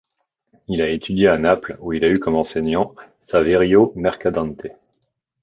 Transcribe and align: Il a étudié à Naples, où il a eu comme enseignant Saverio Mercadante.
Il 0.67 0.81
a 0.81 0.89
étudié 0.89 1.27
à 1.27 1.37
Naples, 1.37 1.77
où 1.79 1.93
il 1.93 2.03
a 2.03 2.09
eu 2.09 2.17
comme 2.17 2.33
enseignant 2.33 2.95
Saverio 3.21 3.93
Mercadante. 3.95 4.65